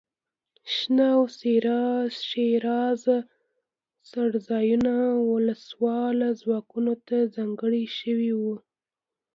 شنه 0.73 1.07
او 1.17 1.23
ښېرازه 2.31 3.17
څړځایونه 4.09 4.93
وسله 5.29 5.55
والو 5.83 6.29
ځواکونو 6.41 6.93
ته 7.07 7.17
ځانګړي 7.35 7.83
شوي 7.97 8.31
وو. 8.41 8.55